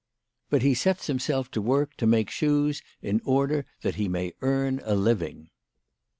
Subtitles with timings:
[0.49, 4.81] But he sets himself to work to make shoes* in order that he may earn
[4.83, 5.51] a living.